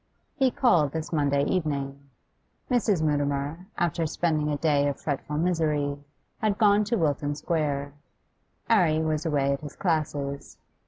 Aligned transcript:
He 0.35 0.49
called 0.49 0.93
this 0.93 1.13
Monday 1.13 1.43
evening. 1.43 2.09
Mrs. 2.71 3.03
Mutimer, 3.03 3.67
after 3.77 4.07
spending 4.07 4.49
a 4.49 4.57
day 4.57 4.87
of 4.87 4.99
fretful 4.99 5.37
misery, 5.37 5.95
had 6.39 6.57
gone 6.57 6.83
to 6.85 6.97
Wilton 6.97 7.35
Square; 7.35 7.93
'Arry 8.67 8.99
was 9.03 9.27
away 9.27 9.53
at 9.53 9.59
his 9.61 9.75
classes. 9.75 10.57